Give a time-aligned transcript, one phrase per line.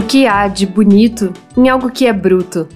[0.00, 2.66] O que há de bonito em algo que é bruto?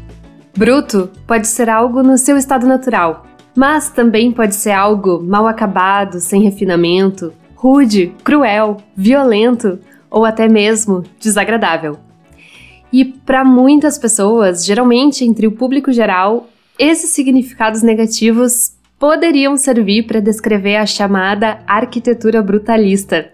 [0.54, 3.24] Bruto pode ser algo no seu estado natural,
[3.56, 9.78] mas também pode ser algo mal acabado, sem refinamento, rude, cruel, violento
[10.10, 11.96] ou até mesmo desagradável.
[12.92, 20.20] E para muitas pessoas, geralmente entre o público geral, esses significados negativos poderiam servir para
[20.20, 23.32] descrever a chamada arquitetura brutalista.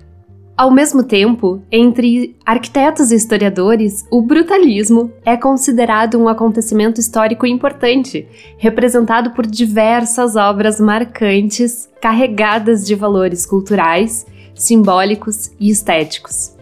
[0.61, 8.29] Ao mesmo tempo, entre arquitetos e historiadores, o brutalismo é considerado um acontecimento histórico importante,
[8.59, 16.55] representado por diversas obras marcantes carregadas de valores culturais, simbólicos e estéticos.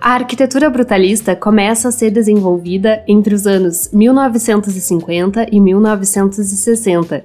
[0.00, 7.24] A arquitetura brutalista começa a ser desenvolvida entre os anos 1950 e 1960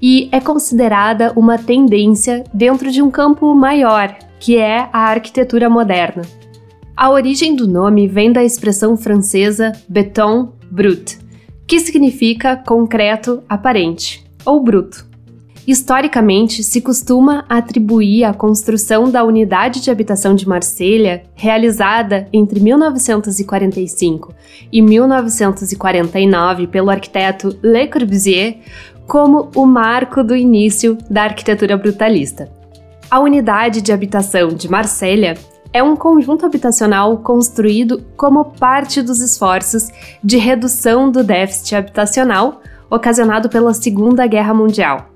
[0.00, 6.22] e é considerada uma tendência dentro de um campo maior, que é a arquitetura moderna.
[6.96, 11.18] A origem do nome vem da expressão francesa béton brut,
[11.66, 15.06] que significa concreto aparente ou bruto.
[15.68, 24.34] Historicamente, se costuma atribuir a construção da unidade de habitação de Marselha, realizada entre 1945
[24.72, 28.60] e 1949 pelo arquiteto Le Corbusier,
[29.08, 32.48] como o marco do início da arquitetura brutalista.
[33.10, 35.34] A unidade de habitação de Marselha
[35.72, 39.88] é um conjunto habitacional construído como parte dos esforços
[40.22, 45.08] de redução do déficit habitacional ocasionado pela Segunda Guerra Mundial.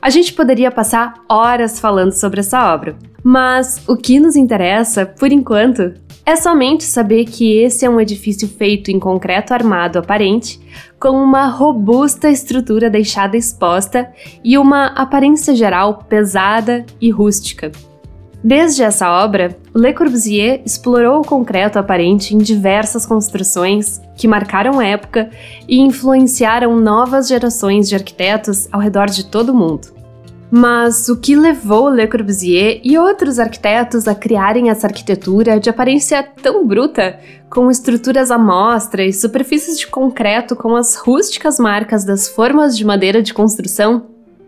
[0.00, 5.30] A gente poderia passar horas falando sobre essa obra, mas o que nos interessa, por
[5.30, 5.92] enquanto,
[6.24, 10.60] é somente saber que esse é um edifício feito em concreto armado aparente,
[10.98, 14.10] com uma robusta estrutura deixada exposta
[14.44, 17.72] e uma aparência geral pesada e rústica.
[18.42, 25.30] Desde essa obra, Le Corbusier explorou o concreto aparente em diversas construções que marcaram época
[25.68, 29.99] e influenciaram novas gerações de arquitetos ao redor de todo o mundo.
[30.50, 36.22] Mas o que levou Le Corbusier e outros arquitetos a criarem essa arquitetura de aparência
[36.42, 42.28] tão bruta, com estruturas à mostra e superfícies de concreto com as rústicas marcas das
[42.28, 44.06] formas de madeira de construção,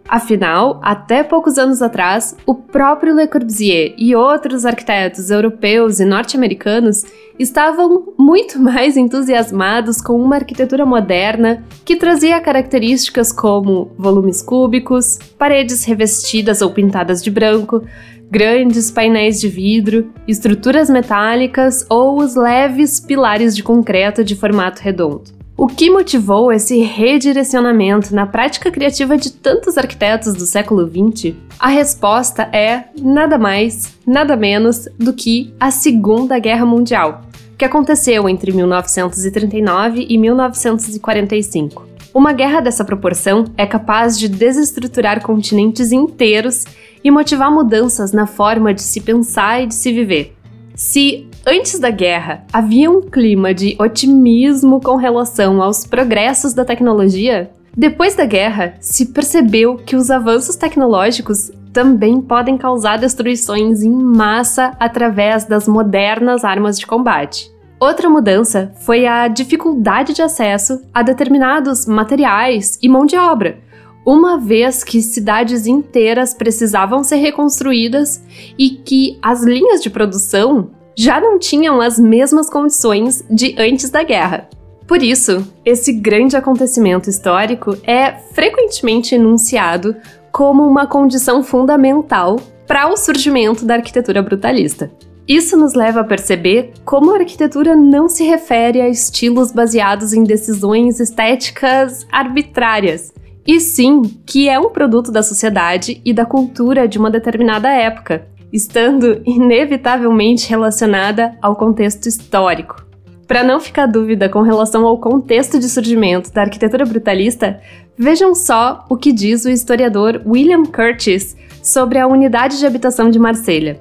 [0.08, 7.04] Afinal, até poucos anos atrás, o próprio Le Corbusier e outros arquitetos europeus e norte-americanos
[7.38, 15.84] estavam muito mais entusiasmados com uma arquitetura moderna que trazia características como volumes cúbicos, paredes
[15.84, 17.82] revestidas ou pintadas de branco,
[18.30, 25.41] grandes painéis de vidro, estruturas metálicas ou os leves pilares de concreto de formato redondo.
[25.54, 31.34] O que motivou esse redirecionamento na prática criativa de tantos arquitetos do século XX?
[31.58, 37.20] A resposta é nada mais, nada menos do que a Segunda Guerra Mundial,
[37.58, 41.86] que aconteceu entre 1939 e 1945.
[42.14, 46.64] Uma guerra dessa proporção é capaz de desestruturar continentes inteiros
[47.04, 50.34] e motivar mudanças na forma de se pensar e de se viver.
[50.74, 57.50] Se antes da guerra havia um clima de otimismo com relação aos progressos da tecnologia,
[57.76, 64.76] depois da guerra se percebeu que os avanços tecnológicos também podem causar destruições em massa
[64.78, 67.50] através das modernas armas de combate.
[67.80, 73.58] Outra mudança foi a dificuldade de acesso a determinados materiais e mão de obra,
[74.04, 78.22] uma vez que cidades inteiras precisavam ser reconstruídas
[78.58, 84.02] e que as linhas de produção já não tinham as mesmas condições de antes da
[84.02, 84.48] guerra.
[84.86, 89.96] Por isso, esse grande acontecimento histórico é frequentemente enunciado
[90.30, 94.90] como uma condição fundamental para o surgimento da arquitetura brutalista.
[95.26, 100.24] Isso nos leva a perceber como a arquitetura não se refere a estilos baseados em
[100.24, 103.12] decisões estéticas arbitrárias,
[103.46, 108.26] e sim que é um produto da sociedade e da cultura de uma determinada época,
[108.52, 112.84] estando inevitavelmente relacionada ao contexto histórico.
[113.26, 117.60] Para não ficar dúvida com relação ao contexto de surgimento da arquitetura brutalista,
[117.96, 123.18] vejam só o que diz o historiador William Curtis sobre a unidade de habitação de
[123.18, 123.80] Marselha.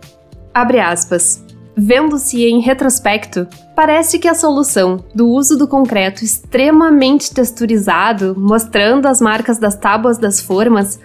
[0.54, 1.51] Abre aspas.
[1.84, 9.20] Vendo-se em retrospecto, parece que a solução do uso do concreto extremamente texturizado, mostrando as
[9.20, 11.00] marcas das tábuas das formas,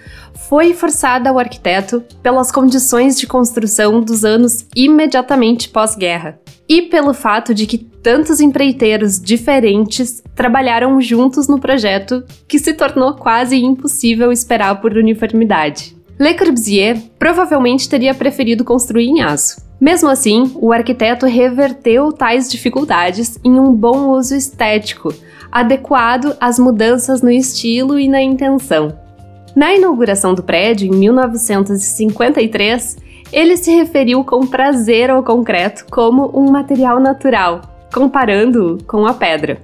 [0.47, 6.39] foi forçada ao arquiteto pelas condições de construção dos anos imediatamente pós-guerra
[6.69, 13.15] e pelo fato de que tantos empreiteiros diferentes trabalharam juntos no projeto que se tornou
[13.15, 15.97] quase impossível esperar por uniformidade.
[16.19, 23.37] Le Corbusier provavelmente teria preferido construir em aço Mesmo assim, o arquiteto reverteu tais dificuldades
[23.43, 25.13] em um bom uso estético,
[25.51, 28.97] adequado às mudanças no estilo e na intenção.
[29.55, 32.97] Na inauguração do prédio, em 1953,
[33.31, 37.61] ele se referiu com prazer ao concreto como um material natural,
[37.93, 39.57] comparando-o com a pedra.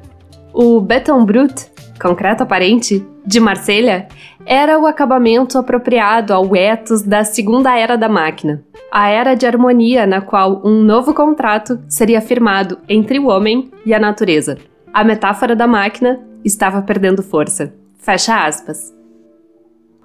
[0.54, 1.66] O Beton Brut,
[2.00, 4.08] concreto aparente, de Marselha,
[4.46, 10.06] era o acabamento apropriado ao ethos da segunda era da máquina, a era de harmonia
[10.06, 14.60] na qual um novo contrato seria firmado entre o homem e a natureza.
[14.94, 17.74] A metáfora da máquina estava perdendo força.
[17.98, 18.94] Fecha aspas.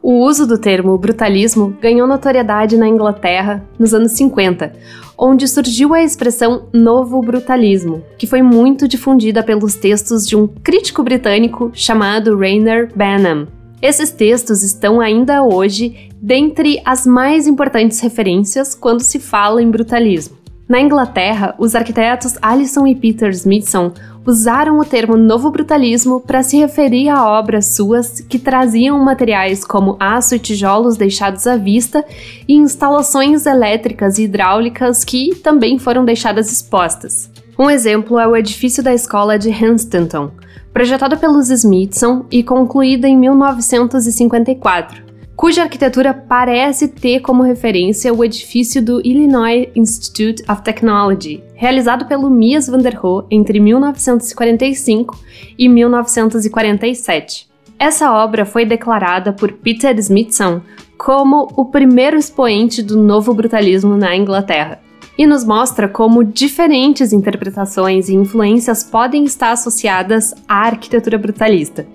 [0.01, 4.73] O uso do termo brutalismo ganhou notoriedade na Inglaterra nos anos 50,
[5.19, 11.03] onde surgiu a expressão novo brutalismo, que foi muito difundida pelos textos de um crítico
[11.03, 13.49] britânico chamado Rainer Banham.
[13.83, 20.37] Esses textos estão ainda hoje dentre as mais importantes referências quando se fala em brutalismo.
[20.69, 23.91] Na Inglaterra, os arquitetos Alison e Peter Smithson
[24.27, 29.97] usaram o termo novo brutalismo para se referir a obras suas que traziam materiais como
[29.99, 32.05] aço e tijolos deixados à vista
[32.47, 37.31] e instalações elétricas e hidráulicas que também foram deixadas expostas.
[37.59, 40.33] Um exemplo é o edifício da escola de Hunstanton,
[40.71, 45.08] projetado pelos Smithson e concluído em 1954
[45.39, 52.29] cuja arquitetura parece ter como referência o edifício do Illinois Institute of Technology, realizado pelo
[52.29, 55.17] Mies van der Rohe entre 1945
[55.57, 57.49] e 1947.
[57.79, 60.61] Essa obra foi declarada por Peter Smithson
[60.97, 64.81] como o primeiro expoente do novo brutalismo na Inglaterra,
[65.17, 71.87] e nos mostra como diferentes interpretações e influências podem estar associadas à arquitetura brutalista.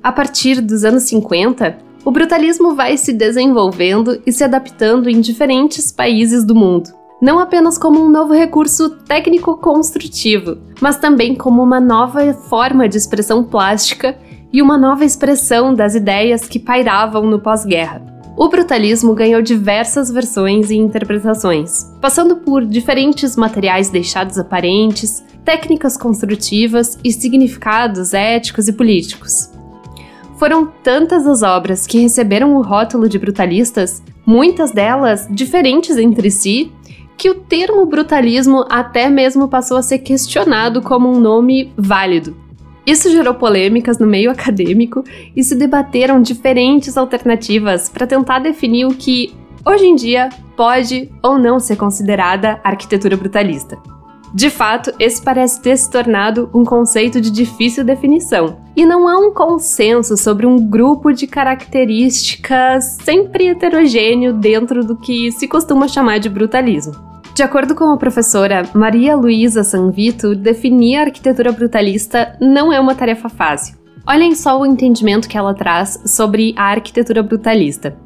[0.00, 5.92] A partir dos anos 50, o brutalismo vai se desenvolvendo e se adaptando em diferentes
[5.92, 6.88] países do mundo.
[7.20, 13.44] Não apenas como um novo recurso técnico-construtivo, mas também como uma nova forma de expressão
[13.44, 14.16] plástica
[14.50, 18.02] e uma nova expressão das ideias que pairavam no pós-guerra.
[18.38, 26.98] O brutalismo ganhou diversas versões e interpretações, passando por diferentes materiais deixados aparentes, técnicas construtivas
[27.04, 29.57] e significados éticos e políticos.
[30.38, 36.70] Foram tantas as obras que receberam o rótulo de brutalistas, muitas delas diferentes entre si,
[37.16, 42.36] que o termo brutalismo até mesmo passou a ser questionado como um nome válido.
[42.86, 45.02] Isso gerou polêmicas no meio acadêmico
[45.34, 49.34] e se debateram diferentes alternativas para tentar definir o que,
[49.66, 53.76] hoje em dia, pode ou não ser considerada arquitetura brutalista.
[54.34, 59.16] De fato, esse parece ter se tornado um conceito de difícil definição, e não há
[59.18, 66.18] um consenso sobre um grupo de características sempre heterogêneo dentro do que se costuma chamar
[66.18, 66.92] de brutalismo.
[67.34, 72.94] De acordo com a professora Maria Luísa Sanvito, definir a arquitetura brutalista não é uma
[72.94, 73.76] tarefa fácil.
[74.06, 77.96] Olhem só o entendimento que ela traz sobre a arquitetura brutalista.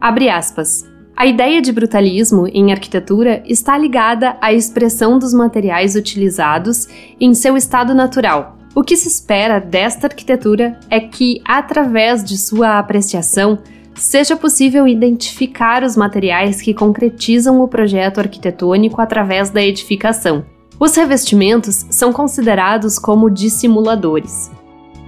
[0.00, 0.84] Abre aspas.
[1.20, 6.86] A ideia de brutalismo em arquitetura está ligada à expressão dos materiais utilizados
[7.20, 8.56] em seu estado natural.
[8.72, 13.58] O que se espera desta arquitetura é que, através de sua apreciação,
[13.96, 20.46] seja possível identificar os materiais que concretizam o projeto arquitetônico através da edificação.
[20.78, 24.52] Os revestimentos são considerados como dissimuladores.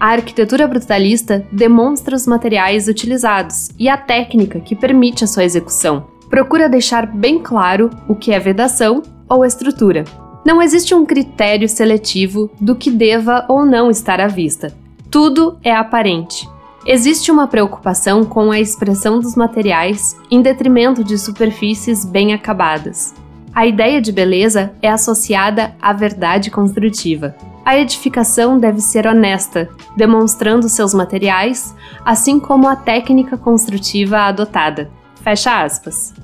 [0.01, 6.07] A arquitetura brutalista demonstra os materiais utilizados e a técnica que permite a sua execução.
[6.31, 10.05] Procura deixar bem claro o que é vedação ou estrutura.
[10.43, 14.75] Não existe um critério seletivo do que deva ou não estar à vista.
[15.11, 16.49] Tudo é aparente.
[16.87, 23.15] Existe uma preocupação com a expressão dos materiais em detrimento de superfícies bem acabadas.
[23.55, 27.35] A ideia de beleza é associada à verdade construtiva.
[27.65, 31.75] A edificação deve ser honesta, demonstrando seus materiais,
[32.05, 34.91] assim como a técnica construtiva adotada.
[35.23, 36.15] Fecha aspas.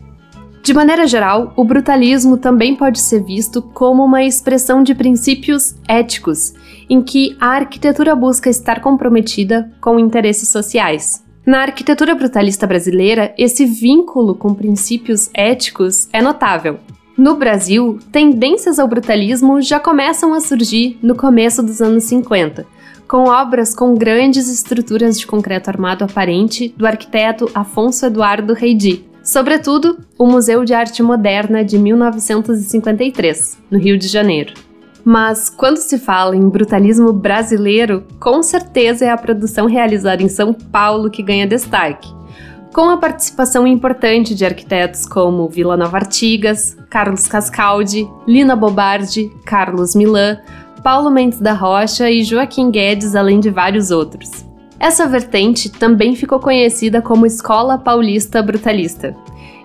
[0.67, 6.55] De maneira geral, o brutalismo também pode ser visto como uma expressão de princípios éticos,
[6.91, 11.25] em que a arquitetura busca estar comprometida com interesses sociais.
[11.47, 16.81] Na arquitetura brutalista brasileira, esse vínculo com princípios éticos é notável.
[17.17, 22.67] No Brasil, tendências ao brutalismo já começam a surgir no começo dos anos 50,
[23.09, 29.99] com obras com grandes estruturas de concreto armado aparente do arquiteto Afonso Eduardo Reidi, sobretudo
[30.19, 34.53] o Museu de Arte Moderna de 1953, no Rio de Janeiro.
[35.03, 40.53] Mas quando se fala em brutalismo brasileiro, com certeza é a produção realizada em São
[40.53, 42.15] Paulo que ganha destaque
[42.77, 49.95] com a participação importante de arquitetos como Vila Nova Artigas, Carlos Cascaldi, Lina Bobardi, Carlos
[49.95, 50.39] Milan,
[50.85, 54.45] Paulo Mendes da Rocha e Joaquim Guedes, além de vários outros.
[54.79, 59.17] Essa vertente também ficou conhecida como Escola Paulista Brutalista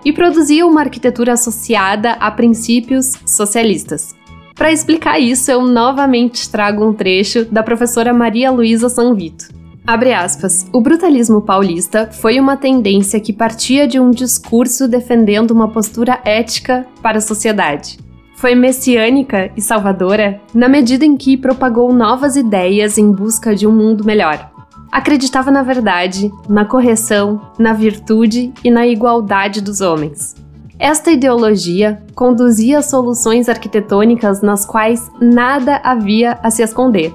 [0.02, 4.16] e produzia uma arquitetura associada a princípios socialistas.
[4.54, 9.61] Para explicar isso, eu novamente trago um trecho da professora Maria Luísa Sanvito.
[9.84, 10.66] Abre aspas.
[10.72, 16.86] O brutalismo paulista foi uma tendência que partia de um discurso defendendo uma postura ética
[17.02, 17.98] para a sociedade.
[18.36, 23.72] Foi messiânica e salvadora na medida em que propagou novas ideias em busca de um
[23.72, 24.50] mundo melhor.
[24.90, 30.36] Acreditava na verdade, na correção, na virtude e na igualdade dos homens.
[30.78, 37.12] Esta ideologia conduzia soluções arquitetônicas nas quais nada havia a se esconder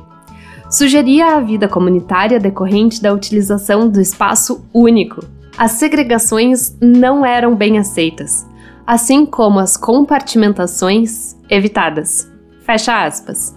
[0.69, 5.23] sugeria a vida comunitária decorrente da utilização do espaço único.
[5.57, 8.45] As segregações não eram bem aceitas,
[8.85, 12.31] assim como as compartimentações evitadas.
[12.61, 13.55] Fecha aspas.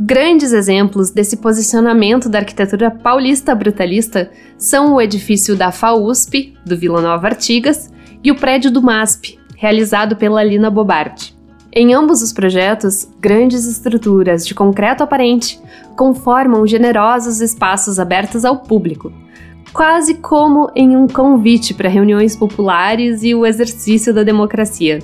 [0.00, 7.00] Grandes exemplos desse posicionamento da arquitetura paulista brutalista são o edifício da FAUSP, do Vila
[7.00, 11.37] Nova Artigas, e o prédio do MASP, realizado pela Lina Bobardi.
[11.72, 15.60] Em ambos os projetos, grandes estruturas de concreto aparente
[15.96, 19.12] conformam generosos espaços abertos ao público,
[19.72, 25.00] quase como em um convite para reuniões populares e o exercício da democracia.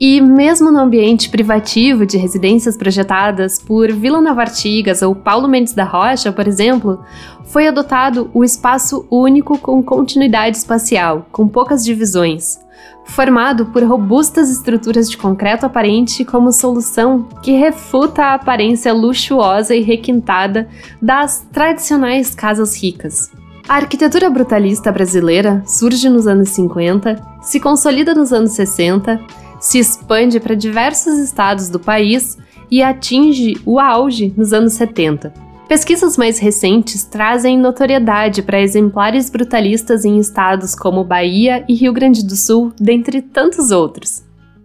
[0.00, 5.74] E mesmo no ambiente privativo de residências projetadas por Vila Nova Artigas ou Paulo Mendes
[5.74, 7.04] da Rocha, por exemplo,
[7.44, 12.58] foi adotado o espaço único com continuidade espacial, com poucas divisões,
[13.04, 19.82] formado por robustas estruturas de concreto aparente como solução que refuta a aparência luxuosa e
[19.82, 20.68] requintada
[21.00, 23.30] das tradicionais casas ricas.
[23.68, 29.20] A arquitetura brutalista brasileira surge nos anos 50, se consolida nos anos 60,
[29.60, 32.36] se expande para diversos estados do país
[32.70, 35.41] e atinge o auge nos anos 70.
[35.72, 42.22] Pesquisas mais recentes trazem notoriedade para exemplares brutalistas em estados como Bahia e Rio Grande
[42.22, 44.22] do Sul, dentre tantos outros.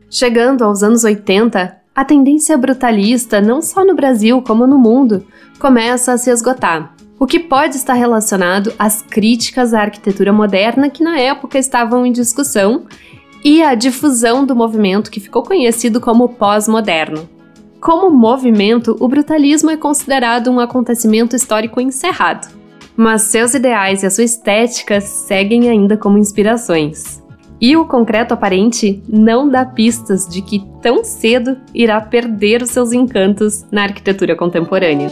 [0.10, 5.26] Chegando aos anos 80, a tendência brutalista, não só no Brasil como no mundo,
[5.58, 11.06] começa a se esgotar, o que pode estar relacionado às críticas à arquitetura moderna que
[11.06, 12.84] na época estavam em discussão
[13.46, 17.37] e à difusão do movimento que ficou conhecido como pós-moderno.
[17.80, 22.48] Como movimento, o brutalismo é considerado um acontecimento histórico encerrado,
[22.96, 27.24] mas seus ideais e a sua estética seguem ainda como inspirações.
[27.62, 32.92] E o concreto aparente não dá pistas de que tão cedo irá perder os seus
[32.92, 35.10] encantos na arquitetura contemporânea.